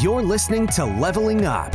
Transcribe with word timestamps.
You're 0.00 0.22
listening 0.22 0.66
to 0.68 0.84
Leveling 0.84 1.44
Up, 1.44 1.74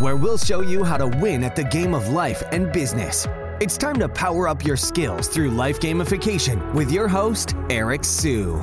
where 0.00 0.16
we'll 0.16 0.38
show 0.38 0.60
you 0.60 0.82
how 0.82 0.96
to 0.96 1.06
win 1.06 1.44
at 1.44 1.54
the 1.54 1.64
game 1.64 1.94
of 1.94 2.08
life 2.08 2.42
and 2.52 2.72
business. 2.72 3.26
It's 3.60 3.76
time 3.76 3.98
to 4.00 4.08
power 4.08 4.48
up 4.48 4.64
your 4.64 4.76
skills 4.76 5.28
through 5.28 5.50
life 5.50 5.78
gamification 5.78 6.74
with 6.74 6.90
your 6.90 7.06
host, 7.06 7.54
Eric 7.70 8.04
Siu. 8.04 8.60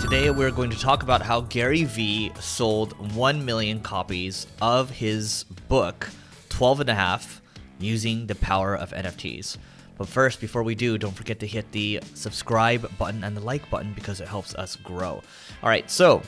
Today, 0.00 0.30
we're 0.30 0.50
going 0.50 0.70
to 0.70 0.78
talk 0.78 1.02
about 1.02 1.22
how 1.22 1.40
Gary 1.42 1.84
Vee 1.84 2.32
sold 2.40 3.14
1 3.14 3.44
million 3.44 3.80
copies 3.80 4.46
of 4.62 4.90
his 4.90 5.44
book, 5.68 6.10
12 6.50 6.80
and 6.80 6.90
a 6.90 6.94
half, 6.94 7.42
using 7.78 8.26
the 8.26 8.34
power 8.34 8.74
of 8.74 8.90
NFTs. 8.90 9.56
But 9.98 10.08
first, 10.08 10.40
before 10.40 10.62
we 10.62 10.74
do, 10.74 10.98
don't 10.98 11.14
forget 11.14 11.40
to 11.40 11.46
hit 11.46 11.70
the 11.72 12.00
subscribe 12.14 12.96
button 12.98 13.24
and 13.24 13.36
the 13.36 13.40
like 13.40 13.68
button 13.70 13.92
because 13.94 14.20
it 14.20 14.28
helps 14.28 14.54
us 14.54 14.76
grow. 14.76 15.22
All 15.62 15.68
right, 15.68 15.90
so 15.90 16.22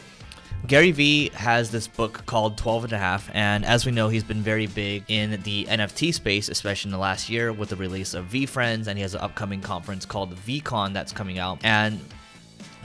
Gary 0.67 0.91
Vee 0.91 1.31
has 1.35 1.71
this 1.71 1.87
book 1.87 2.25
called 2.27 2.57
12 2.57 2.85
and 2.85 2.93
a 2.95 2.99
half, 2.99 3.31
and 3.33 3.65
as 3.65 3.87
we 3.87 3.93
know, 3.93 4.09
he's 4.09 4.25
been 4.25 4.43
very 4.43 4.67
big 4.67 5.05
in 5.09 5.41
the 5.43 5.67
NFT 5.67 6.13
space, 6.13 6.49
especially 6.49 6.89
in 6.89 6.93
the 6.93 6.99
last 6.99 7.31
year 7.31 7.53
with 7.53 7.69
the 7.69 7.77
release 7.77 8.15
of 8.15 8.27
VeeFriends, 8.27 8.87
and 8.87 8.99
he 8.99 9.03
has 9.03 9.15
an 9.15 9.21
upcoming 9.21 9.61
conference 9.61 10.05
called 10.05 10.35
VeeCon 10.35 10.93
that's 10.93 11.13
coming 11.13 11.39
out. 11.39 11.59
And 11.63 12.01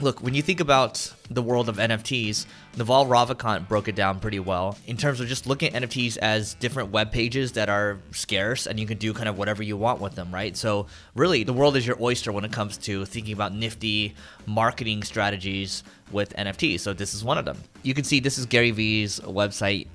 look, 0.00 0.22
when 0.22 0.34
you 0.34 0.42
think 0.42 0.60
about 0.60 1.12
the 1.30 1.42
world 1.42 1.68
of 1.68 1.76
NFTs, 1.76 2.46
Naval 2.76 3.06
Ravikant 3.06 3.68
broke 3.68 3.88
it 3.88 3.94
down 3.94 4.20
pretty 4.20 4.40
well 4.40 4.76
in 4.86 4.96
terms 4.96 5.20
of 5.20 5.28
just 5.28 5.46
looking 5.46 5.74
at 5.74 5.82
NFTs 5.82 6.16
as 6.18 6.54
different 6.54 6.90
web 6.90 7.12
pages 7.12 7.52
that 7.52 7.68
are 7.68 7.98
scarce 8.10 8.66
and 8.66 8.78
you 8.78 8.86
can 8.86 8.98
do 8.98 9.12
kind 9.12 9.28
of 9.28 9.38
whatever 9.38 9.62
you 9.62 9.76
want 9.76 10.00
with 10.00 10.14
them, 10.14 10.32
right? 10.32 10.56
So, 10.56 10.86
really, 11.14 11.44
the 11.44 11.52
world 11.52 11.76
is 11.76 11.86
your 11.86 11.96
oyster 12.00 12.32
when 12.32 12.44
it 12.44 12.52
comes 12.52 12.76
to 12.78 13.04
thinking 13.04 13.32
about 13.32 13.54
nifty 13.54 14.14
marketing 14.46 15.02
strategies 15.02 15.84
with 16.10 16.34
NFTs. 16.36 16.80
So, 16.80 16.92
this 16.92 17.14
is 17.14 17.24
one 17.24 17.38
of 17.38 17.44
them. 17.44 17.58
You 17.82 17.94
can 17.94 18.04
see 18.04 18.20
this 18.20 18.38
is 18.38 18.46
Gary 18.46 18.70
Vee's 18.70 19.20
website 19.20 19.86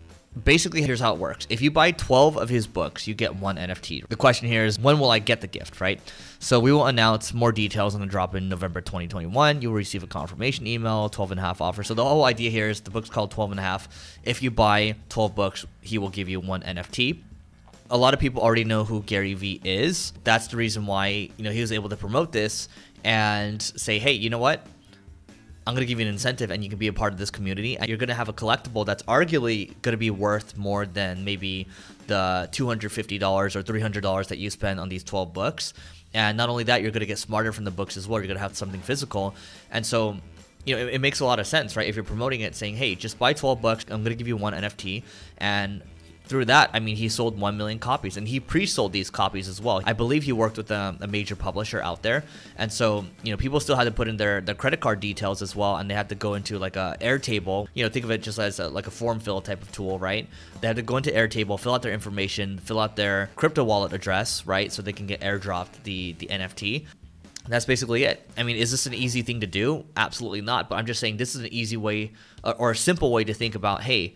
basically 0.44 0.82
here's 0.82 1.00
how 1.00 1.14
it 1.14 1.20
works. 1.20 1.48
If 1.50 1.62
you 1.62 1.72
buy 1.72 1.92
12 1.92 2.38
of 2.38 2.50
his 2.50 2.68
books 2.68 3.08
you 3.08 3.14
get 3.14 3.36
one 3.36 3.58
nft 3.58 4.08
the 4.08 4.16
question 4.16 4.48
here 4.48 4.66
is 4.66 4.80
when 4.80 5.00
will 5.00 5.10
i 5.10 5.20
get 5.20 5.42
the 5.42 5.48
gift 5.48 5.82
right? 5.82 6.00
So 6.40 6.60
we 6.60 6.72
will 6.72 6.86
announce 6.86 7.34
more 7.34 7.52
details 7.52 7.96
on 7.96 8.02
the 8.02 8.08
drop 8.08 8.36
in 8.36 8.50
november 8.50 8.82
2021 8.82 9.62
you 9.62 9.70
will 9.70 9.76
receive 9.76 10.04
a 10.04 10.08
confirmation 10.08 10.68
email 10.68 11.10
12 11.10 11.32
and 11.32 11.40
a 11.40 11.44
half 11.44 11.62
offer. 11.62 11.84
So 11.84 11.94
the 11.94 12.06
whole 12.06 12.26
idea 12.26 12.50
here 12.50 12.70
is 12.70 12.82
the 12.82 12.92
book's 12.92 13.10
called 13.10 13.32
12 13.32 13.52
and 13.52 13.60
a 13.60 13.64
half. 13.64 13.90
If 14.24 14.42
you 14.42 14.52
buy 14.52 14.96
12 15.10 15.36
books 15.36 15.66
he 15.82 15.98
will 15.98 16.10
give 16.10 16.30
you 16.30 16.40
one 16.40 16.62
nft 16.62 17.20
a 17.92 17.98
lot 17.98 18.14
of 18.14 18.20
people 18.20 18.42
already 18.44 18.64
know 18.64 18.84
who 18.84 19.02
Gary 19.02 19.34
Vee 19.34 19.60
is. 19.64 20.14
That's 20.24 20.48
the 20.48 20.58
reason 20.58 20.86
why, 20.86 21.32
you 21.38 21.44
know, 21.44 21.52
he 21.52 21.62
was 21.62 21.72
able 21.72 21.90
to 21.90 21.98
promote 21.98 22.32
this 22.32 22.70
and 23.04 23.60
say, 23.62 23.98
"Hey, 23.98 24.12
you 24.12 24.30
know 24.30 24.38
what? 24.38 24.64
I'm 25.70 25.76
going 25.76 25.86
to 25.86 25.86
give 25.86 26.00
you 26.00 26.08
an 26.08 26.12
incentive 26.12 26.50
and 26.50 26.64
you 26.64 26.70
can 26.70 26.80
be 26.80 26.88
a 26.88 26.94
part 26.94 27.14
of 27.14 27.20
this 27.20 27.30
community. 27.30 27.78
And 27.78 27.88
you're 27.88 28.00
going 28.00 28.10
to 28.10 28.16
have 28.16 28.28
a 28.28 28.34
collectible 28.34 28.88
that's 28.88 29.04
arguably 29.04 29.80
going 29.84 29.94
to 29.94 29.98
be 29.98 30.10
worth 30.10 30.58
more 30.58 30.88
than 30.88 31.24
maybe 31.24 31.68
the 32.08 32.50
$250 32.52 33.56
or 33.56 33.62
$300 33.62 34.28
that 34.30 34.40
you 34.40 34.50
spend 34.50 34.80
on 34.80 34.90
these 34.90 35.04
12 35.04 35.32
books. 35.32 35.76
And 36.16 36.38
not 36.38 36.50
only 36.50 36.64
that, 36.64 36.82
you're 36.82 36.90
going 36.90 37.02
to 37.02 37.06
get 37.06 37.20
smarter 37.20 37.52
from 37.52 37.66
the 37.66 37.72
books 37.72 37.98
as 37.98 38.08
well. 38.08 38.20
You're 38.20 38.26
going 38.26 38.38
to 38.38 38.42
have 38.42 38.58
something 38.58 38.82
physical. 38.82 39.36
And 39.70 39.86
so, 39.86 40.18
you 40.66 40.76
know, 40.76 40.82
it, 40.82 40.96
it 40.96 41.02
makes 41.02 41.20
a 41.20 41.26
lot 41.26 41.38
of 41.38 41.46
sense, 41.46 41.78
right? 41.78 41.88
If 41.88 41.96
you're 41.96 42.04
promoting 42.04 42.42
it, 42.42 42.56
saying, 42.56 42.76
hey, 42.76 42.96
just 42.96 43.20
buy 43.20 43.34
12 43.34 43.62
bucks, 43.62 43.86
I'm 43.90 44.04
to 44.04 44.16
give 44.16 44.28
you 44.28 44.38
one 44.38 44.54
NFT. 44.54 45.04
And 45.38 45.84
through 46.30 46.46
that, 46.46 46.70
I 46.74 46.80
mean, 46.80 46.96
he 46.96 47.10
sold 47.10 47.40
1 47.40 47.58
million 47.58 47.80
copies 47.80 48.16
and 48.16 48.28
he 48.28 48.40
pre 48.40 48.68
sold 48.68 48.94
these 48.94 49.10
copies 49.10 49.48
as 49.48 49.60
well. 49.60 49.82
I 49.84 49.94
believe 49.94 50.24
he 50.24 50.32
worked 50.32 50.58
with 50.58 50.70
a, 50.70 50.96
a, 51.02 51.08
major 51.08 51.36
publisher 51.36 51.82
out 51.82 52.04
there. 52.04 52.24
And 52.56 52.72
so, 52.72 53.06
you 53.24 53.32
know, 53.32 53.38
people 53.38 53.60
still 53.60 53.76
had 53.76 53.86
to 53.86 53.92
put 53.92 54.08
in 54.08 54.18
their, 54.18 54.40
their 54.40 54.54
credit 54.54 54.80
card 54.80 55.00
details 55.00 55.42
as 55.42 55.56
well. 55.56 55.78
And 55.78 55.90
they 55.90 55.96
had 55.96 56.10
to 56.10 56.16
go 56.16 56.36
into 56.36 56.60
like 56.60 56.76
a 56.76 56.96
Airtable, 57.02 57.68
you 57.74 57.84
know, 57.84 57.90
think 57.90 58.06
of 58.06 58.12
it 58.12 58.22
just 58.22 58.38
as 58.38 58.60
a, 58.60 58.70
like 58.70 58.86
a 58.86 58.92
form 58.92 59.20
fill 59.20 59.42
type 59.42 59.64
of 59.64 59.72
tool, 59.72 59.98
right? 59.98 60.28
They 60.62 60.68
had 60.68 60.76
to 60.76 60.84
go 60.84 60.98
into 60.98 61.10
Airtable, 61.10 61.60
fill 61.60 61.74
out 61.74 61.82
their 61.82 61.94
information, 61.94 62.60
fill 62.60 62.80
out 62.80 62.96
their 62.96 63.32
crypto 63.36 63.64
wallet 63.64 63.92
address, 63.92 64.46
right? 64.46 64.72
So 64.72 64.84
they 64.84 64.94
can 64.94 65.08
get 65.08 65.22
airdropped 65.22 65.82
the, 65.84 66.14
the 66.14 66.28
NFT. 66.28 66.86
that's 67.48 67.66
basically 67.66 68.04
it. 68.04 68.30
I 68.38 68.44
mean, 68.44 68.56
is 68.56 68.70
this 68.70 68.86
an 68.86 68.94
easy 68.94 69.24
thing 69.24 69.40
to 69.40 69.48
do? 69.48 69.84
Absolutely 69.98 70.42
not. 70.42 70.70
But 70.70 70.76
I'm 70.76 70.86
just 70.86 71.00
saying 71.00 71.18
this 71.18 71.34
is 71.34 71.42
an 71.42 71.52
easy 71.52 71.76
way 71.76 72.12
or 72.44 72.70
a 72.70 72.76
simple 72.76 73.12
way 73.12 73.24
to 73.24 73.34
think 73.34 73.56
about, 73.56 73.82
hey, 73.82 74.14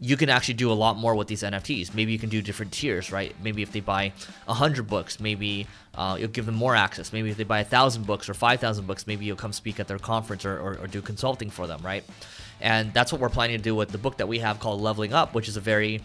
you 0.00 0.16
can 0.16 0.30
actually 0.30 0.54
do 0.54 0.72
a 0.72 0.74
lot 0.74 0.96
more 0.96 1.14
with 1.14 1.28
these 1.28 1.42
NFTs. 1.42 1.94
Maybe 1.94 2.12
you 2.12 2.18
can 2.18 2.30
do 2.30 2.40
different 2.40 2.72
tiers, 2.72 3.12
right? 3.12 3.34
Maybe 3.42 3.60
if 3.62 3.70
they 3.70 3.80
buy 3.80 4.12
100 4.46 4.86
books, 4.86 5.20
maybe 5.20 5.66
uh, 5.94 6.16
you'll 6.18 6.30
give 6.30 6.46
them 6.46 6.54
more 6.54 6.74
access. 6.74 7.12
Maybe 7.12 7.28
if 7.30 7.36
they 7.36 7.44
buy 7.44 7.58
1,000 7.58 8.06
books 8.06 8.28
or 8.28 8.34
5,000 8.34 8.86
books, 8.86 9.06
maybe 9.06 9.26
you'll 9.26 9.36
come 9.36 9.52
speak 9.52 9.78
at 9.78 9.88
their 9.88 9.98
conference 9.98 10.46
or, 10.46 10.58
or, 10.58 10.78
or, 10.78 10.86
do 10.86 11.02
consulting 11.02 11.50
for 11.50 11.66
them, 11.66 11.82
right? 11.82 12.02
And 12.62 12.94
that's 12.94 13.12
what 13.12 13.20
we're 13.20 13.28
planning 13.28 13.58
to 13.58 13.62
do 13.62 13.74
with 13.74 13.90
the 13.90 13.98
book 13.98 14.16
that 14.18 14.28
we 14.28 14.38
have 14.38 14.58
called 14.58 14.80
Leveling 14.80 15.12
Up, 15.12 15.34
which 15.34 15.48
is 15.48 15.58
a 15.58 15.60
very, 15.60 16.00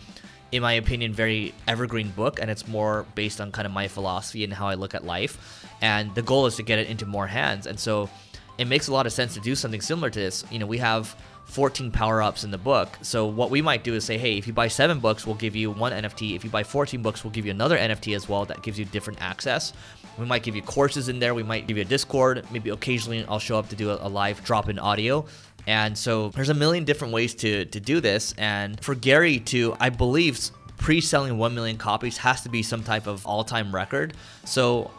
in 0.52 0.62
my 0.62 0.74
opinion, 0.74 1.14
very 1.14 1.54
evergreen 1.66 2.10
book. 2.10 2.42
And 2.42 2.52
it's 2.52 2.68
more 2.68 3.06
based 3.16 3.40
on 3.40 3.54
kind 3.54 3.66
of 3.66 3.72
my 3.72 3.88
philosophy 3.88 4.44
and 4.44 4.54
how 4.54 4.68
I 4.68 4.74
look 4.74 4.94
at 4.94 5.06
life. 5.06 5.66
And 5.82 6.14
the 6.16 6.22
goal 6.22 6.48
is 6.48 6.58
to 6.58 6.64
get 6.64 6.80
it 6.80 6.90
into 6.90 7.06
more 7.06 7.28
hands. 7.28 7.66
And 7.66 7.80
so 7.80 8.10
it 8.58 8.68
makes 8.68 8.88
a 8.88 8.94
lot 8.94 9.06
of 9.06 9.14
sense 9.14 9.34
to 9.34 9.40
do 9.40 9.56
something 9.56 9.82
similar 9.82 10.10
to 10.10 10.20
this. 10.20 10.46
You 10.50 10.60
know, 10.60 10.66
we 10.66 10.78
have 10.78 11.16
14 11.46 11.92
power 11.92 12.22
ups 12.22 12.44
in 12.44 12.52
the 12.52 12.58
book. 12.58 12.90
So 13.02 13.26
what 13.26 13.50
we 13.50 13.62
might 13.62 13.84
do 13.84 13.94
is 13.94 14.04
say, 14.04 14.18
hey, 14.18 14.38
if 14.38 14.48
you 14.48 14.54
buy 14.54 14.68
seven 14.68 15.00
books, 15.00 15.26
we'll 15.26 15.36
give 15.36 15.56
you 15.56 15.72
one 15.72 15.92
NFT. 15.92 16.36
If 16.36 16.44
you 16.44 16.50
buy 16.50 16.64
14 16.64 17.02
books, 17.02 17.24
we'll 17.24 17.32
give 17.32 17.46
you 17.46 17.52
another 17.52 17.78
NFT 17.78 18.16
as 18.16 18.28
well 18.28 18.46
that 18.46 18.62
gives 18.62 18.80
you 18.80 18.86
different 18.86 19.22
access. 19.22 19.74
We 20.18 20.26
might 20.26 20.44
give 20.44 20.56
you 20.56 20.62
courses 20.62 21.10
in 21.10 21.20
there. 21.20 21.34
We 21.34 21.44
might 21.44 21.68
give 21.68 21.78
you 21.78 21.84
a 21.84 21.86
Discord. 21.88 22.46
Maybe 22.52 22.70
occasionally 22.70 23.26
I'll 23.28 23.40
show 23.40 23.60
up 23.60 23.70
to 23.70 23.76
do 23.76 23.92
a, 23.92 24.00
a 24.02 24.10
live 24.10 24.44
drop 24.44 24.70
in 24.70 24.80
audio. 24.80 25.26
And 25.68 25.98
so 25.98 26.30
there's 26.30 26.50
a 26.50 26.54
million 26.54 26.84
different 26.84 27.14
ways 27.14 27.34
to 27.36 27.66
to 27.66 27.80
do 27.80 28.00
this. 28.00 28.34
And 28.38 28.82
for 28.84 28.96
Gary 28.96 29.40
to, 29.40 29.76
I 29.80 29.90
believe, 29.90 30.40
pre-selling 30.78 31.38
1 31.38 31.56
million 31.56 31.78
copies 31.78 32.18
has 32.18 32.42
to 32.44 32.50
be 32.50 32.62
some 32.62 32.84
type 32.84 33.08
of 33.08 33.26
all-time 33.26 33.74
record. 33.74 34.14
So 34.44 34.92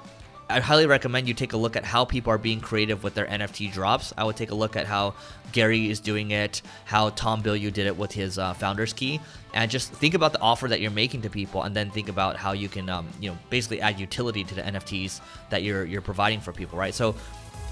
I 0.49 0.61
highly 0.61 0.87
recommend 0.87 1.27
you 1.27 1.35
take 1.35 1.55
a 1.55 1.57
look 1.57 1.75
at 1.75 1.85
how 1.85 2.05
people 2.05 2.33
are 2.33 2.39
being 2.39 2.61
creative 2.61 3.03
with 3.03 3.15
their 3.15 3.27
NFT 3.27 3.73
drops. 3.73 4.15
I 4.17 4.23
would 4.23 4.37
take 4.37 4.53
a 4.53 4.55
look 4.55 4.77
at 4.77 4.87
how 4.87 5.15
Gary 5.51 5.91
is 5.91 5.99
doing 5.99 6.31
it, 6.31 6.63
how 6.85 7.11
Tom 7.11 7.43
Bilyeu 7.43 7.73
did 7.73 7.87
it 7.87 7.97
with 7.97 8.13
his 8.13 8.39
uh, 8.39 8.55
founder's 8.55 8.93
key, 8.93 9.21
and 9.55 9.69
just 9.69 9.93
think 9.93 10.15
about 10.15 10.33
the 10.33 10.41
offer 10.41 10.69
that 10.69 10.81
you're 10.81 10.93
making 10.93 11.23
to 11.23 11.31
people, 11.31 11.63
and 11.63 11.75
then 11.75 11.91
think 11.91 12.09
about 12.09 12.37
how 12.37 12.53
you 12.53 12.69
can, 12.69 12.89
um, 12.89 13.09
you 13.21 13.29
know, 13.29 13.37
basically 13.51 13.81
add 13.81 13.99
utility 13.99 14.45
to 14.45 14.55
the 14.55 14.63
NFTs 14.63 15.21
that 15.51 15.65
you're 15.65 15.85
you're 15.85 16.01
providing 16.01 16.41
for 16.41 16.53
people, 16.53 16.79
right? 16.79 16.95
So 16.95 17.17